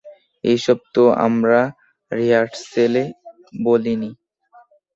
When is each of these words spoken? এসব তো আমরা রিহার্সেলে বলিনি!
এসব 0.43 0.77
তো 0.95 1.03
আমরা 1.25 1.59
রিহার্সেলে 2.11 3.03
বলিনি! 3.63 4.11